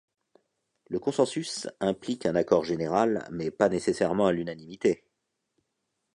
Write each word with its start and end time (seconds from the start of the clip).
Le 0.89 0.97
consensus 0.97 1.67
implique 1.79 2.25
un 2.25 2.33
accord 2.35 2.63
général, 2.63 3.27
mais 3.31 3.51
pas 3.51 3.69
nécessairement 3.69 4.25
à 4.25 4.31
l'unanimité. 4.31 5.05